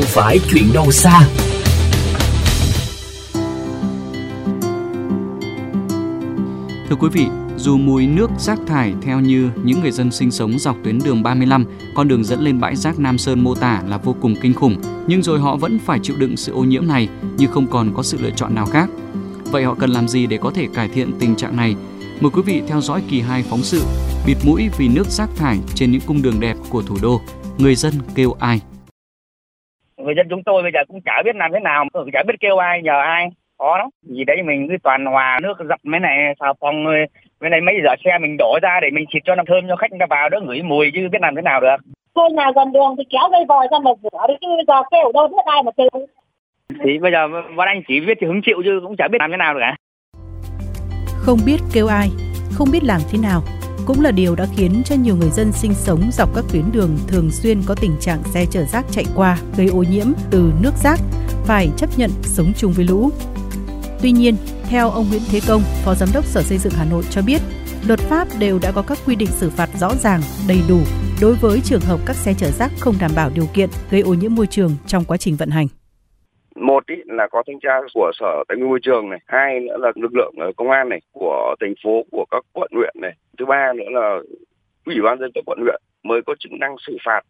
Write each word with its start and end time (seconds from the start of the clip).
không 0.00 0.08
phải 0.08 0.38
chuyện 0.50 0.72
đâu 0.72 0.90
xa. 0.90 1.28
Thưa 6.88 6.96
quý 7.00 7.08
vị, 7.12 7.26
dù 7.56 7.78
mùi 7.78 8.06
nước 8.06 8.30
rác 8.38 8.58
thải 8.66 8.94
theo 9.02 9.20
như 9.20 9.50
những 9.64 9.80
người 9.80 9.90
dân 9.90 10.10
sinh 10.10 10.30
sống 10.30 10.58
dọc 10.58 10.76
tuyến 10.84 10.98
đường 10.98 11.22
35, 11.22 11.64
con 11.94 12.08
đường 12.08 12.24
dẫn 12.24 12.40
lên 12.40 12.60
bãi 12.60 12.76
rác 12.76 12.98
Nam 12.98 13.18
Sơn 13.18 13.44
mô 13.44 13.54
tả 13.54 13.82
là 13.88 13.96
vô 13.96 14.16
cùng 14.20 14.34
kinh 14.42 14.54
khủng, 14.54 14.76
nhưng 15.06 15.22
rồi 15.22 15.40
họ 15.40 15.56
vẫn 15.56 15.78
phải 15.78 15.98
chịu 16.02 16.16
đựng 16.16 16.36
sự 16.36 16.52
ô 16.52 16.64
nhiễm 16.64 16.86
này 16.86 17.08
như 17.36 17.46
không 17.46 17.66
còn 17.66 17.92
có 17.94 18.02
sự 18.02 18.18
lựa 18.20 18.30
chọn 18.30 18.54
nào 18.54 18.66
khác. 18.66 18.90
Vậy 19.44 19.64
họ 19.64 19.74
cần 19.74 19.90
làm 19.90 20.08
gì 20.08 20.26
để 20.26 20.38
có 20.38 20.50
thể 20.50 20.68
cải 20.74 20.88
thiện 20.88 21.12
tình 21.18 21.36
trạng 21.36 21.56
này? 21.56 21.76
Mời 22.20 22.30
quý 22.30 22.42
vị 22.42 22.62
theo 22.68 22.80
dõi 22.80 23.02
kỳ 23.08 23.20
2 23.20 23.44
phóng 23.50 23.62
sự 23.62 23.82
Bịt 24.26 24.36
mũi 24.44 24.68
vì 24.78 24.88
nước 24.88 25.06
rác 25.06 25.28
thải 25.36 25.58
trên 25.74 25.92
những 25.92 26.02
cung 26.06 26.22
đường 26.22 26.40
đẹp 26.40 26.56
của 26.68 26.82
thủ 26.82 26.98
đô. 27.02 27.20
Người 27.58 27.74
dân 27.74 27.94
kêu 28.14 28.32
ai? 28.32 28.60
Người 30.10 30.16
dân 30.16 30.26
chúng 30.30 30.42
tôi 30.42 30.62
bây 30.62 30.72
giờ 30.74 30.80
cũng 30.88 31.00
chả 31.00 31.22
biết 31.24 31.36
làm 31.36 31.50
thế 31.52 31.60
nào, 31.60 31.84
chả 32.12 32.22
biết 32.26 32.34
kêu 32.40 32.56
ai, 32.56 32.82
nhờ 32.82 33.00
ai 33.00 33.28
khó 33.58 33.78
lắm. 33.78 33.88
Vì 34.08 34.24
đấy 34.24 34.42
mình 34.42 34.68
cứ 34.68 34.76
toàn 34.82 35.06
hòa 35.06 35.38
nước 35.42 35.54
dập 35.68 35.80
mấy 35.82 36.00
này 36.00 36.34
xà 36.40 36.46
phòng 36.60 36.84
bên 37.40 37.50
này 37.50 37.60
mấy 37.60 37.74
giờ 37.84 37.94
xe 38.04 38.18
mình 38.18 38.36
đổ 38.38 38.58
ra 38.62 38.80
để 38.82 38.88
mình 38.92 39.04
xịt 39.12 39.22
cho 39.24 39.34
nó 39.34 39.42
thơm 39.46 39.68
cho 39.68 39.76
khách 39.76 39.90
người 39.90 39.98
ta 40.00 40.06
vào 40.10 40.28
đỡ 40.28 40.40
ngửi 40.40 40.62
mùi 40.62 40.90
chứ 40.94 41.08
biết 41.12 41.18
làm 41.22 41.34
thế 41.36 41.42
nào 41.42 41.60
được. 41.60 41.76
Thôi 42.14 42.30
nhà 42.32 42.50
gần 42.54 42.72
đường 42.72 42.94
thì 42.98 43.04
kéo 43.10 43.28
dây 43.32 43.44
vòi 43.48 43.66
ra 43.70 43.78
mà 43.84 43.90
rửa 44.02 44.26
đi 44.28 44.34
chứ 44.40 44.48
bây 44.56 44.64
giờ 44.68 44.82
kêu 44.90 45.12
đâu 45.14 45.28
biết 45.28 45.44
ai 45.46 45.62
mà 45.62 45.70
kêu. 45.76 46.06
Thì 46.84 46.98
bây 46.98 47.12
giờ 47.12 47.28
bọn 47.56 47.66
anh 47.66 47.82
chỉ 47.88 48.00
biết 48.00 48.18
thì 48.20 48.26
hứng 48.26 48.42
chịu 48.42 48.62
chứ 48.64 48.80
cũng 48.82 48.96
chả 48.96 49.08
biết 49.08 49.18
làm 49.20 49.30
thế 49.30 49.36
nào 49.36 49.54
được 49.54 49.60
cả 49.60 49.76
không 51.24 51.38
biết 51.46 51.58
kêu 51.74 51.86
ai 51.86 52.08
không 52.52 52.68
biết 52.72 52.82
làm 52.82 53.00
thế 53.12 53.18
nào 53.22 53.40
cũng 53.90 54.00
là 54.00 54.10
điều 54.10 54.34
đã 54.34 54.46
khiến 54.56 54.82
cho 54.84 54.94
nhiều 54.94 55.16
người 55.16 55.30
dân 55.30 55.52
sinh 55.52 55.74
sống 55.74 56.10
dọc 56.12 56.34
các 56.34 56.44
tuyến 56.52 56.72
đường 56.72 56.98
thường 57.06 57.30
xuyên 57.30 57.62
có 57.62 57.74
tình 57.74 57.96
trạng 58.00 58.22
xe 58.34 58.46
chở 58.50 58.64
rác 58.64 58.84
chạy 58.90 59.04
qua 59.14 59.38
gây 59.56 59.66
ô 59.66 59.82
nhiễm 59.82 60.06
từ 60.30 60.52
nước 60.60 60.72
rác 60.82 61.00
phải 61.44 61.70
chấp 61.76 61.98
nhận 61.98 62.10
sống 62.22 62.52
chung 62.56 62.72
với 62.72 62.84
lũ. 62.84 63.10
Tuy 64.02 64.12
nhiên, 64.12 64.36
theo 64.68 64.90
ông 64.90 65.08
Nguyễn 65.08 65.22
Thế 65.30 65.40
Công, 65.46 65.62
Phó 65.84 65.94
Giám 65.94 66.08
đốc 66.14 66.24
Sở 66.24 66.42
Xây 66.42 66.58
dựng 66.58 66.72
Hà 66.76 66.84
Nội 66.84 67.04
cho 67.10 67.22
biết, 67.22 67.42
luật 67.86 68.00
pháp 68.00 68.28
đều 68.38 68.58
đã 68.58 68.72
có 68.72 68.82
các 68.82 68.98
quy 69.06 69.16
định 69.16 69.30
xử 69.30 69.50
phạt 69.50 69.70
rõ 69.80 69.94
ràng, 70.02 70.22
đầy 70.48 70.60
đủ 70.68 70.80
đối 71.20 71.34
với 71.34 71.60
trường 71.64 71.80
hợp 71.80 72.00
các 72.06 72.16
xe 72.16 72.34
chở 72.34 72.50
rác 72.50 72.72
không 72.80 72.94
đảm 73.00 73.10
bảo 73.14 73.30
điều 73.34 73.46
kiện 73.46 73.70
gây 73.90 74.00
ô 74.00 74.14
nhiễm 74.14 74.34
môi 74.34 74.46
trường 74.46 74.76
trong 74.86 75.04
quá 75.04 75.16
trình 75.16 75.36
vận 75.36 75.50
hành 75.50 75.66
một 76.60 76.86
ý 76.86 76.96
là 77.06 77.26
có 77.30 77.42
thanh 77.46 77.60
tra 77.60 77.80
của 77.94 78.10
sở 78.14 78.44
tài 78.48 78.58
nguyên 78.58 78.70
môi 78.70 78.78
trường 78.82 79.10
này, 79.10 79.20
hai 79.26 79.60
nữa 79.60 79.76
là 79.78 79.92
lực 79.94 80.14
lượng 80.14 80.34
ờ, 80.38 80.52
công 80.56 80.70
an 80.70 80.88
này 80.88 81.00
của 81.12 81.54
thành 81.60 81.74
phố, 81.84 82.04
của 82.10 82.24
các 82.30 82.44
quận 82.52 82.70
huyện 82.74 82.94
này. 83.00 83.12
Thứ 83.38 83.46
ba 83.46 83.72
nữa 83.72 83.88
là 83.88 84.18
ủy 84.86 84.96
ban 85.02 85.18
dân 85.18 85.30
các 85.34 85.44
quận 85.46 85.58
huyện 85.60 85.82
mới 86.02 86.20
có 86.26 86.34
chức 86.38 86.52
năng 86.52 86.76
xử 86.86 86.96
phạt. 87.04 87.20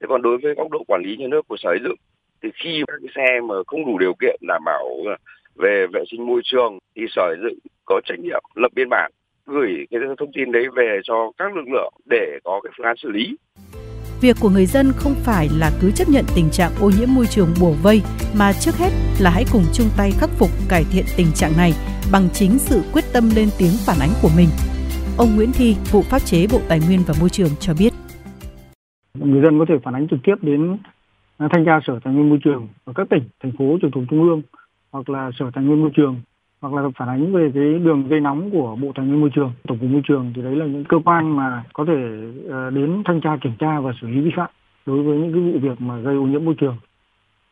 Thế 0.00 0.06
còn 0.08 0.22
đối 0.22 0.38
với 0.38 0.54
góc 0.54 0.70
độ 0.70 0.84
quản 0.88 1.02
lý 1.04 1.16
nhà 1.16 1.26
nước 1.30 1.48
của 1.48 1.56
sở 1.58 1.70
xây 1.70 1.78
dựng, 1.84 1.96
thì 2.42 2.48
khi 2.54 2.82
các 2.86 2.96
cái 3.02 3.12
xe 3.16 3.40
mà 3.40 3.54
không 3.66 3.86
đủ 3.86 3.98
điều 3.98 4.14
kiện 4.20 4.36
đảm 4.48 4.62
bảo 4.64 4.88
ờ, 5.06 5.16
về 5.54 5.86
vệ 5.92 6.04
sinh 6.10 6.26
môi 6.26 6.40
trường, 6.44 6.78
thì 6.96 7.02
sở 7.08 7.22
xây 7.28 7.42
dựng 7.42 7.58
có 7.84 8.00
trách 8.04 8.18
nhiệm 8.18 8.42
lập 8.54 8.72
biên 8.74 8.88
bản 8.88 9.10
gửi 9.46 9.86
cái 9.90 10.00
thông 10.18 10.32
tin 10.32 10.52
đấy 10.52 10.64
về 10.76 11.00
cho 11.04 11.32
các 11.38 11.56
lực 11.56 11.68
lượng 11.72 11.92
để 12.04 12.38
có 12.44 12.60
cái 12.64 12.72
phương 12.76 12.86
án 12.86 12.96
xử 12.96 13.10
lý. 13.10 13.36
Việc 14.20 14.36
của 14.40 14.50
người 14.50 14.66
dân 14.66 14.92
không 14.96 15.14
phải 15.14 15.48
là 15.58 15.70
cứ 15.80 15.90
chấp 15.90 16.08
nhận 16.08 16.24
tình 16.34 16.50
trạng 16.50 16.72
ô 16.80 16.90
nhiễm 16.90 17.08
môi 17.14 17.26
trường 17.26 17.48
bùa 17.60 17.72
vây, 17.82 18.02
mà 18.38 18.52
trước 18.52 18.74
hết 18.74 18.90
là 19.20 19.30
hãy 19.30 19.44
cùng 19.52 19.62
chung 19.72 19.86
tay 19.96 20.10
khắc 20.10 20.30
phục 20.30 20.50
cải 20.68 20.84
thiện 20.92 21.04
tình 21.16 21.26
trạng 21.34 21.56
này 21.56 21.72
bằng 22.12 22.28
chính 22.32 22.58
sự 22.58 22.82
quyết 22.92 23.04
tâm 23.12 23.30
lên 23.36 23.48
tiếng 23.58 23.72
phản 23.86 23.96
ánh 24.00 24.10
của 24.22 24.30
mình. 24.36 24.48
Ông 25.18 25.36
Nguyễn 25.36 25.52
Thi, 25.52 25.76
vụ 25.92 26.02
pháp 26.02 26.18
chế 26.18 26.46
Bộ 26.52 26.60
Tài 26.68 26.80
nguyên 26.86 27.00
và 27.06 27.14
Môi 27.20 27.30
trường 27.30 27.50
cho 27.60 27.74
biết. 27.78 27.92
Người 29.14 29.42
dân 29.42 29.58
có 29.58 29.64
thể 29.68 29.74
phản 29.84 29.94
ánh 29.94 30.08
trực 30.08 30.20
tiếp 30.24 30.34
đến 30.42 30.78
thanh 31.38 31.64
tra 31.66 31.80
Sở 31.86 31.98
Tài 32.04 32.14
nguyên 32.14 32.28
Môi 32.28 32.38
trường 32.44 32.68
ở 32.84 32.92
các 32.96 33.06
tỉnh, 33.10 33.22
thành 33.42 33.52
phố 33.58 33.78
trực 33.82 33.90
thuộc 33.94 34.04
Trung 34.10 34.22
ương 34.28 34.42
hoặc 34.92 35.10
là 35.10 35.30
Sở 35.38 35.50
Tài 35.54 35.64
nguyên 35.64 35.80
Môi 35.80 35.90
trường 35.96 36.20
hoặc 36.60 36.74
là 36.74 36.88
phản 36.98 37.08
ánh 37.08 37.32
về 37.32 37.50
cái 37.54 37.78
đường 37.78 38.08
dây 38.10 38.20
nóng 38.20 38.50
của 38.50 38.76
Bộ 38.82 38.92
Tài 38.94 39.06
nguyên 39.06 39.20
Môi 39.20 39.30
trường, 39.34 39.52
Tổng 39.66 39.78
cục 39.78 39.90
Môi 39.90 40.02
trường 40.08 40.32
thì 40.36 40.42
đấy 40.42 40.56
là 40.56 40.66
những 40.66 40.84
cơ 40.84 40.96
quan 41.04 41.36
mà 41.36 41.64
có 41.72 41.84
thể 41.84 41.98
ờ, 42.50 42.70
đến 42.70 43.02
thanh 43.04 43.20
tra 43.20 43.36
kiểm 43.40 43.52
tra 43.58 43.80
và 43.80 43.92
xử 44.00 44.06
lý 44.06 44.20
vi 44.20 44.30
phạm 44.36 44.50
đối 44.86 45.02
với 45.02 45.18
những 45.18 45.32
cái 45.32 45.42
vụ 45.42 45.68
việc 45.68 45.80
mà 45.80 45.96
gây 45.96 46.16
ô 46.16 46.22
nhiễm 46.22 46.44
môi 46.44 46.54
trường. 46.60 46.76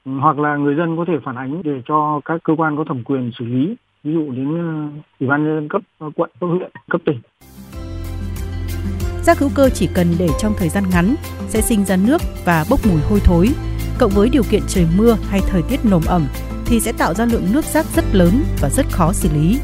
Ừ, 0.05 0.13
hoặc 0.21 0.39
là 0.39 0.57
người 0.57 0.75
dân 0.75 0.97
có 0.97 1.05
thể 1.09 1.15
phản 1.25 1.37
ánh 1.37 1.63
để 1.65 1.83
cho 1.87 2.21
các 2.25 2.41
cơ 2.45 2.55
quan 2.59 2.77
có 2.77 2.85
thẩm 2.85 3.05
quyền 3.05 3.31
xử 3.39 3.45
lý, 3.45 3.77
ví 4.05 4.13
dụ 4.13 4.31
đến 4.31 4.55
ờ, 4.55 5.01
ủy 5.21 5.29
ban 5.29 5.45
nhân 5.45 5.55
dân 5.55 5.69
cấp 5.69 5.83
ờ, 5.99 6.11
quận, 6.17 6.31
cấp 6.41 6.51
huyện, 6.51 6.71
cấp 6.91 7.01
tỉnh. 7.05 7.21
Rác 9.23 9.39
hữu 9.39 9.51
cơ 9.55 9.69
chỉ 9.69 9.89
cần 9.95 10.07
để 10.19 10.29
trong 10.39 10.53
thời 10.59 10.69
gian 10.69 10.85
ngắn 10.93 11.15
sẽ 11.47 11.61
sinh 11.61 11.85
ra 11.85 11.97
nước 12.09 12.21
và 12.45 12.65
bốc 12.71 12.81
mùi 12.91 13.01
hôi 13.11 13.19
thối, 13.25 13.47
cộng 13.99 14.11
với 14.15 14.29
điều 14.33 14.43
kiện 14.51 14.63
trời 14.69 14.87
mưa 14.99 15.17
hay 15.31 15.41
thời 15.51 15.63
tiết 15.69 15.81
nồm 15.91 16.03
ẩm 16.07 16.23
thì 16.69 16.81
sẽ 16.81 16.93
tạo 16.99 17.15
ra 17.15 17.25
lượng 17.33 17.47
nước 17.53 17.65
rác 17.65 17.85
rất 17.97 18.05
lớn 18.13 18.33
và 18.63 18.69
rất 18.69 18.87
khó 18.91 19.13
xử 19.13 19.29
lý. 19.35 19.59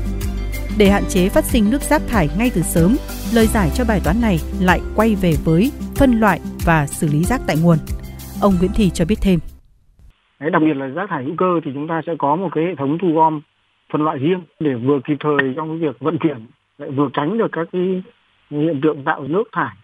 Để 0.79 0.91
hạn 0.91 1.03
chế 1.09 1.29
phát 1.29 1.45
sinh 1.45 1.71
nước 1.71 1.83
rác 1.91 2.03
thải 2.09 2.29
ngay 2.39 2.51
từ 2.55 2.61
sớm, 2.63 2.91
lời 3.35 3.47
giải 3.47 3.69
cho 3.75 3.85
bài 3.89 4.01
toán 4.05 4.17
này 4.21 4.37
lại 4.61 4.81
quay 4.97 5.15
về 5.23 5.33
với 5.45 5.73
phân 5.99 6.21
loại 6.21 6.39
và 6.67 6.87
xử 6.87 7.07
lý 7.13 7.25
rác 7.25 7.41
tại 7.47 7.57
nguồn. 7.63 7.79
Ông 8.43 8.53
Nguyễn 8.59 8.71
Thị 8.75 8.91
cho 8.91 9.05
biết 9.09 9.19
thêm. 9.23 9.39
Đấy, 10.41 10.51
đặc 10.51 10.63
biệt 10.63 10.75
là 10.75 10.87
rác 10.87 11.11
thải 11.11 11.25
hữu 11.25 11.35
cơ 11.39 11.61
thì 11.65 11.71
chúng 11.75 11.89
ta 11.89 12.01
sẽ 12.07 12.13
có 12.19 12.37
một 12.37 12.49
cái 12.55 12.65
hệ 12.65 12.75
thống 12.79 12.99
thu 13.03 13.09
gom 13.15 13.41
phân 13.93 14.05
loại 14.05 14.19
riêng 14.19 14.43
để 14.61 14.75
vừa 14.75 15.01
kịp 15.05 15.17
thời 15.21 15.53
trong 15.57 15.69
cái 15.69 15.79
việc 15.79 15.97
vận 16.01 16.19
chuyển 16.19 16.47
lại 16.79 16.91
vừa 16.91 17.09
tránh 17.13 17.39
được 17.39 17.49
các 17.53 17.69
cái 17.73 18.03
hiện 18.51 18.81
tượng 18.83 19.05
tạo 19.05 19.23
nước 19.23 19.45
thải 19.53 19.77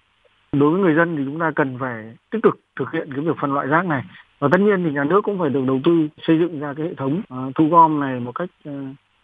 đối 0.53 0.71
với 0.71 0.81
người 0.81 0.95
dân 0.95 1.17
thì 1.17 1.23
chúng 1.27 1.39
ta 1.41 1.53
cần 1.57 1.77
phải 1.81 2.15
tích 2.31 2.43
cực 2.43 2.61
thực 2.79 2.93
hiện 2.93 3.09
cái 3.15 3.25
việc 3.25 3.37
phân 3.41 3.55
loại 3.55 3.67
rác 3.67 3.87
này 3.87 4.03
và 4.39 4.49
tất 4.53 4.61
nhiên 4.61 4.85
thì 4.85 4.91
nhà 4.91 5.05
nước 5.05 5.21
cũng 5.25 5.39
phải 5.39 5.51
được 5.51 5.65
đầu 5.67 5.81
tư 5.85 6.09
xây 6.23 6.39
dựng 6.39 6.61
ra 6.61 6.75
cái 6.75 6.87
hệ 6.87 6.95
thống 6.95 7.23
à, 7.29 7.37
thu 7.55 7.69
gom 7.69 8.01
này 8.01 8.21
một 8.21 8.33
cách 8.33 8.49
ờ, 8.65 8.73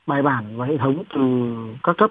bài 0.07 0.23
bản 0.23 0.45
và 0.57 0.67
hệ 0.67 0.77
thống 0.79 1.05
từ 1.15 1.21
các 1.83 1.97
cấp. 1.97 2.11